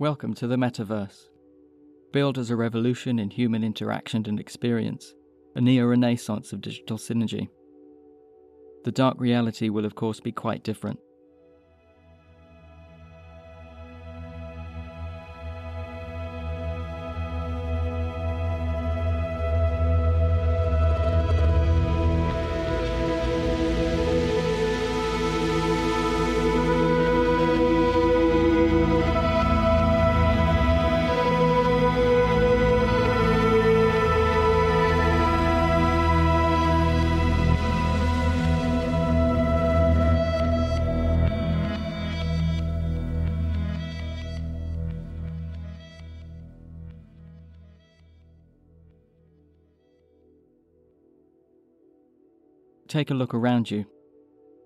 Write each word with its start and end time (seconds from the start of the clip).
Welcome 0.00 0.34
to 0.34 0.48
the 0.48 0.56
metaverse. 0.56 1.28
Billed 2.12 2.36
as 2.36 2.50
a 2.50 2.56
revolution 2.56 3.20
in 3.20 3.30
human 3.30 3.62
interaction 3.62 4.24
and 4.26 4.40
experience, 4.40 5.14
a 5.54 5.60
neo 5.60 5.86
renaissance 5.86 6.52
of 6.52 6.60
digital 6.60 6.98
synergy. 6.98 7.48
The 8.82 8.90
dark 8.90 9.20
reality 9.20 9.68
will, 9.68 9.84
of 9.84 9.94
course, 9.94 10.18
be 10.18 10.32
quite 10.32 10.64
different. 10.64 10.98
Take 52.94 53.10
a 53.10 53.14
look 53.14 53.34
around 53.34 53.72
you. 53.72 53.86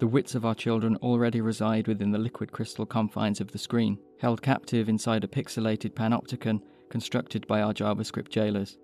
The 0.00 0.06
wits 0.06 0.34
of 0.34 0.46
our 0.46 0.54
children 0.54 0.96
already 1.02 1.42
reside 1.42 1.86
within 1.86 2.10
the 2.10 2.18
liquid 2.18 2.52
crystal 2.52 2.86
confines 2.86 3.38
of 3.38 3.52
the 3.52 3.58
screen, 3.58 3.98
held 4.18 4.40
captive 4.40 4.88
inside 4.88 5.24
a 5.24 5.28
pixelated 5.28 5.92
panopticon 5.92 6.62
constructed 6.88 7.46
by 7.46 7.60
our 7.60 7.74
JavaScript 7.74 8.30
jailers, 8.30 8.78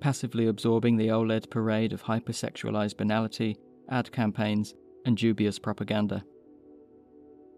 passively 0.00 0.48
absorbing 0.48 0.96
the 0.96 1.12
OLED 1.12 1.48
parade 1.48 1.92
of 1.92 2.02
hypersexualized 2.02 2.96
banality, 2.96 3.56
ad 3.88 4.10
campaigns, 4.10 4.74
and 5.04 5.16
dubious 5.16 5.60
propaganda. 5.60 6.24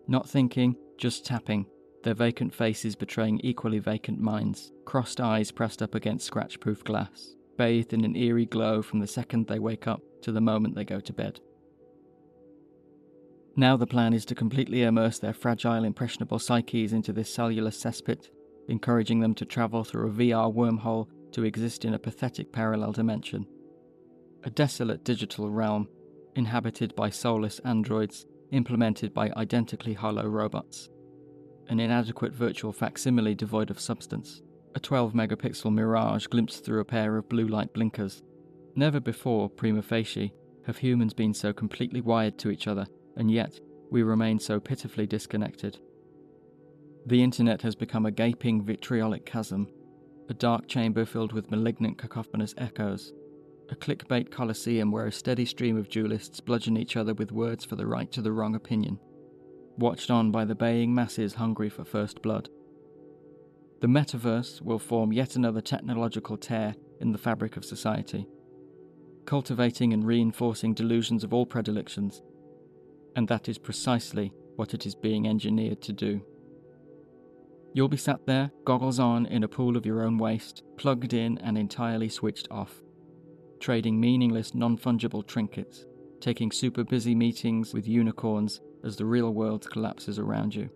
Not 0.08 0.28
thinking, 0.28 0.76
just 0.98 1.24
tapping, 1.24 1.64
their 2.04 2.12
vacant 2.12 2.52
faces 2.52 2.94
betraying 2.94 3.40
equally 3.42 3.78
vacant 3.78 4.20
minds, 4.20 4.72
crossed 4.84 5.22
eyes 5.22 5.52
pressed 5.52 5.80
up 5.80 5.94
against 5.94 6.26
scratch 6.26 6.60
proof 6.60 6.84
glass, 6.84 7.34
bathed 7.56 7.94
in 7.94 8.04
an 8.04 8.14
eerie 8.14 8.44
glow 8.44 8.82
from 8.82 9.00
the 9.00 9.06
second 9.06 9.46
they 9.46 9.58
wake 9.58 9.86
up 9.86 10.02
to 10.22 10.32
the 10.32 10.40
moment 10.40 10.74
they 10.74 10.84
go 10.84 11.00
to 11.00 11.12
bed. 11.12 11.40
Now 13.56 13.76
the 13.76 13.86
plan 13.86 14.12
is 14.12 14.24
to 14.26 14.36
completely 14.36 14.82
immerse 14.82 15.18
their 15.18 15.32
fragile, 15.32 15.82
impressionable 15.82 16.38
psyches 16.38 16.92
into 16.92 17.12
this 17.12 17.32
cellular 17.32 17.70
cesspit, 17.70 18.28
encouraging 18.68 19.18
them 19.20 19.34
to 19.34 19.44
travel 19.44 19.82
through 19.82 20.08
a 20.08 20.12
VR 20.12 20.54
wormhole 20.54 21.08
to 21.32 21.44
exist 21.44 21.84
in 21.84 21.94
a 21.94 21.98
pathetic 21.98 22.52
parallel 22.52 22.92
dimension. 22.92 23.46
A 24.44 24.50
desolate 24.50 25.04
digital 25.04 25.50
realm, 25.50 25.88
inhabited 26.36 26.94
by 26.94 27.10
soulless 27.10 27.58
androids, 27.64 28.26
implemented 28.52 29.12
by 29.12 29.32
identically 29.36 29.94
hollow 29.94 30.26
robots. 30.28 30.88
An 31.68 31.80
inadequate 31.80 32.32
virtual 32.32 32.72
facsimile 32.72 33.34
devoid 33.34 33.70
of 33.70 33.80
substance. 33.80 34.40
A 34.74 34.80
12 34.80 35.12
megapixel 35.14 35.72
mirage 35.72 36.26
glimpsed 36.28 36.64
through 36.64 36.80
a 36.80 36.84
pair 36.84 37.16
of 37.16 37.28
blue 37.28 37.48
light 37.48 37.72
blinkers, 37.72 38.22
Never 38.74 39.00
before, 39.00 39.48
prima 39.48 39.82
facie, 39.82 40.32
have 40.66 40.78
humans 40.78 41.14
been 41.14 41.34
so 41.34 41.52
completely 41.52 42.00
wired 42.00 42.38
to 42.38 42.50
each 42.50 42.66
other, 42.66 42.86
and 43.16 43.30
yet 43.30 43.58
we 43.90 44.02
remain 44.02 44.38
so 44.38 44.60
pitifully 44.60 45.06
disconnected. 45.06 45.78
The 47.06 47.22
internet 47.22 47.62
has 47.62 47.74
become 47.74 48.04
a 48.04 48.10
gaping 48.10 48.62
vitriolic 48.62 49.24
chasm, 49.24 49.68
a 50.28 50.34
dark 50.34 50.68
chamber 50.68 51.06
filled 51.06 51.32
with 51.32 51.50
malignant 51.50 51.96
cacophonous 51.96 52.54
echoes, 52.58 53.14
a 53.70 53.74
clickbait 53.74 54.30
coliseum 54.30 54.92
where 54.92 55.06
a 55.06 55.12
steady 55.12 55.46
stream 55.46 55.76
of 55.78 55.88
duelists 55.88 56.40
bludgeon 56.40 56.76
each 56.76 56.96
other 56.96 57.14
with 57.14 57.32
words 57.32 57.64
for 57.64 57.76
the 57.76 57.86
right 57.86 58.12
to 58.12 58.20
the 58.20 58.32
wrong 58.32 58.54
opinion, 58.54 58.98
watched 59.78 60.10
on 60.10 60.30
by 60.30 60.44
the 60.44 60.54
baying 60.54 60.94
masses 60.94 61.34
hungry 61.34 61.70
for 61.70 61.84
first 61.84 62.20
blood. 62.20 62.50
The 63.80 63.86
metaverse 63.86 64.60
will 64.60 64.78
form 64.78 65.12
yet 65.12 65.34
another 65.34 65.62
technological 65.62 66.36
tear 66.36 66.74
in 67.00 67.12
the 67.12 67.18
fabric 67.18 67.56
of 67.56 67.64
society 67.64 68.26
cultivating 69.28 69.92
and 69.92 70.06
reinforcing 70.06 70.72
delusions 70.72 71.22
of 71.22 71.34
all 71.34 71.44
predilections, 71.44 72.22
and 73.14 73.28
that 73.28 73.46
is 73.46 73.58
precisely 73.58 74.32
what 74.56 74.72
it 74.72 74.86
is 74.86 74.94
being 74.94 75.28
engineered 75.28 75.82
to 75.82 75.92
do. 75.92 76.18
You'll 77.74 77.88
be 77.88 77.98
sat 77.98 78.24
there, 78.24 78.50
goggles 78.64 78.98
on, 78.98 79.26
in 79.26 79.44
a 79.44 79.48
pool 79.48 79.76
of 79.76 79.84
your 79.84 80.02
own 80.02 80.16
waste, 80.16 80.62
plugged 80.78 81.12
in 81.12 81.36
and 81.40 81.58
entirely 81.58 82.08
switched 82.08 82.48
off, 82.50 82.82
trading 83.60 84.00
meaningless, 84.00 84.54
non 84.54 84.78
fungible 84.78 85.26
trinkets, 85.26 85.84
taking 86.22 86.50
super 86.50 86.82
busy 86.82 87.14
meetings 87.14 87.74
with 87.74 87.86
unicorns 87.86 88.62
as 88.82 88.96
the 88.96 89.04
real 89.04 89.34
world 89.34 89.70
collapses 89.70 90.18
around 90.18 90.54
you. 90.54 90.70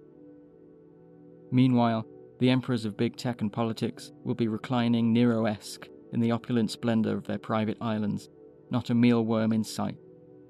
Meanwhile, 1.50 2.06
the 2.38 2.50
emperors 2.50 2.84
of 2.84 2.98
big 2.98 3.16
tech 3.16 3.41
and 3.41 3.50
politics 3.50 4.12
will 4.24 4.34
be 4.34 4.48
reclining 4.48 5.10
Nero 5.10 5.46
esque 5.46 5.88
in 6.12 6.20
the 6.20 6.32
opulent 6.32 6.70
splendour 6.70 7.16
of 7.16 7.26
their 7.26 7.38
private 7.38 7.78
islands, 7.80 8.28
not 8.72 8.91
a 8.91 8.94
mealworm 8.94 9.53
in 9.53 9.62
sight, 9.62 9.97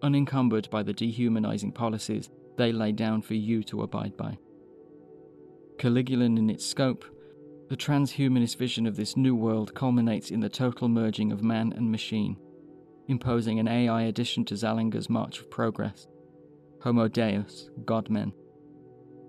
unencumbered 0.01 0.71
by 0.71 0.83
the 0.83 0.93
dehumanizing 0.93 1.73
policies 1.73 2.31
they 2.57 2.73
lay 2.73 2.93
down 2.93 3.21
for 3.21 3.35
you 3.35 3.63
to 3.65 3.83
abide 3.83 4.17
by. 4.17 4.39
Caligulan 5.77 6.39
in 6.39 6.49
its 6.49 6.65
scope, 6.65 7.05
the 7.69 7.77
transhumanist 7.77 8.57
vision 8.57 8.87
of 8.87 8.97
this 8.97 9.17
new 9.17 9.35
world 9.35 9.75
culminates 9.75 10.31
in 10.31 10.41
the 10.41 10.49
total 10.49 10.89
merging 10.89 11.33
of 11.33 11.43
man 11.43 11.73
and 11.73 11.91
machine, 11.91 12.37
imposing 13.09 13.59
an 13.59 13.67
AI 13.67 14.03
addition 14.03 14.45
to 14.45 14.55
Zallinger's 14.55 15.11
March 15.11 15.41
of 15.41 15.51
Progress, 15.51 16.07
Homo 16.83 17.09
Deus, 17.09 17.71
God-men, 17.85 18.33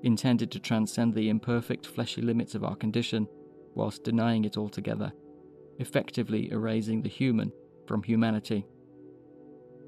intended 0.04 0.52
to 0.52 0.60
transcend 0.60 1.14
the 1.14 1.30
imperfect 1.30 1.88
fleshy 1.88 2.22
limits 2.22 2.54
of 2.54 2.64
our 2.64 2.76
condition 2.76 3.28
whilst 3.74 4.04
denying 4.04 4.46
it 4.46 4.58
altogether, 4.58 5.12
effectively 5.80 6.52
erasing 6.52 7.02
the 7.02 7.10
human 7.10 7.52
from 7.88 8.04
humanity. 8.04 8.68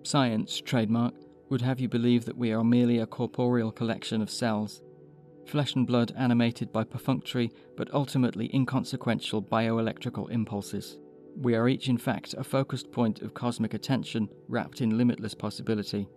Science, 0.06 0.62
trademark, 0.62 1.16
would 1.50 1.62
have 1.62 1.80
you 1.80 1.90
believe 1.90 2.26
that 2.26 2.38
we 2.38 2.52
are 2.52 2.64
merely 2.64 3.00
a 3.00 3.08
corporeal 3.08 3.72
collection 3.72 4.22
of 4.22 4.30
cells, 4.30 4.84
flesh 5.48 5.74
and 5.74 5.88
blood 5.88 6.14
animated 6.16 6.72
by 6.72 6.84
perfunctory 6.84 7.52
but 7.76 7.92
ultimately 7.92 8.48
inconsequential 8.54 9.42
bioelectrical 9.42 10.30
impulses. 10.30 11.00
We 11.36 11.56
are 11.56 11.68
each, 11.68 11.90
in 11.90 11.98
fact, 11.98 12.36
a 12.38 12.44
focused 12.44 12.92
point 12.92 13.24
of 13.24 13.34
cosmic 13.34 13.74
attention 13.74 14.30
wrapped 14.48 14.80
in 14.80 14.96
limitless 14.96 15.34
possibility, 15.34 16.08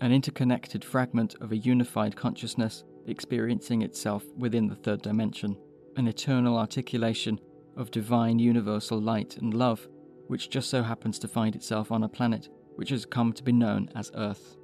an 0.00 0.12
interconnected 0.12 0.84
fragment 0.84 1.34
of 1.40 1.50
a 1.50 1.56
unified 1.56 2.14
consciousness 2.14 2.84
experiencing 3.08 3.82
itself 3.82 4.22
within 4.36 4.68
the 4.68 4.76
third 4.76 5.02
dimension, 5.02 5.56
an 5.96 6.06
eternal 6.06 6.56
articulation 6.56 7.40
of 7.76 7.90
divine 7.90 8.38
universal 8.38 9.00
light 9.00 9.38
and 9.38 9.54
love, 9.54 9.88
which 10.28 10.50
just 10.50 10.70
so 10.70 10.84
happens 10.84 11.18
to 11.18 11.26
find 11.26 11.56
itself 11.56 11.90
on 11.90 12.04
a 12.04 12.08
planet 12.08 12.48
which 12.76 12.90
has 12.90 13.06
come 13.06 13.32
to 13.32 13.42
be 13.42 13.52
known 13.52 13.90
as 13.94 14.10
Earth. 14.14 14.56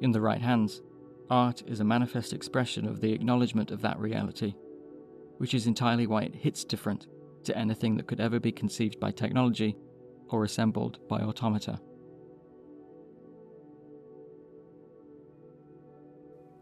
In 0.00 0.12
the 0.12 0.20
right 0.20 0.40
hands, 0.40 0.82
art 1.30 1.62
is 1.66 1.80
a 1.80 1.84
manifest 1.84 2.32
expression 2.32 2.86
of 2.86 3.00
the 3.00 3.12
acknowledgement 3.12 3.70
of 3.70 3.82
that 3.82 3.98
reality, 3.98 4.54
which 5.38 5.54
is 5.54 5.66
entirely 5.66 6.06
why 6.06 6.22
it 6.22 6.34
hits 6.34 6.64
different 6.64 7.06
to 7.44 7.56
anything 7.56 7.96
that 7.96 8.06
could 8.06 8.20
ever 8.20 8.38
be 8.38 8.52
conceived 8.52 9.00
by 9.00 9.10
technology 9.10 9.76
or 10.30 10.44
assembled 10.44 10.98
by 11.08 11.20
automata. 11.20 11.80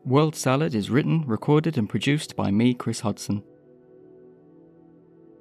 World 0.05 0.37
Salad 0.37 0.73
is 0.73 0.89
written, 0.89 1.25
recorded, 1.27 1.77
and 1.77 1.89
produced 1.89 2.37
by 2.37 2.53
me, 2.53 2.75
Chris 2.75 3.01
Hodson. 3.01 3.43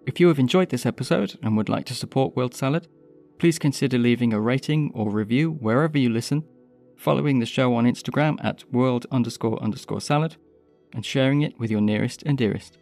If 0.08 0.20
you 0.20 0.28
have 0.28 0.40
enjoyed 0.40 0.70
this 0.70 0.88
episode 0.88 1.38
and 1.44 1.56
would 1.56 1.70
like 1.70 1.86
to 1.86 1.94
support 1.94 2.36
World 2.36 2.56
Salad, 2.56 2.88
please 3.38 3.60
consider 3.60 3.98
leaving 3.98 4.34
a 4.34 4.40
rating 4.40 4.92
or 4.94 5.10
review 5.10 5.52
wherever 5.52 5.98
you 5.98 6.10
listen, 6.10 6.44
following 6.98 7.40
the 7.40 7.46
show 7.46 7.76
on 7.76 7.86
Instagram 7.86 8.38
at 8.44 8.64
world 8.72 9.06
underscore 9.12 9.62
underscore 9.62 10.02
salad, 10.02 10.38
and 10.94 11.06
sharing 11.06 11.42
it 11.42 11.60
with 11.60 11.70
your 11.70 11.82
nearest 11.82 12.24
and 12.24 12.38
dearest. 12.38 12.78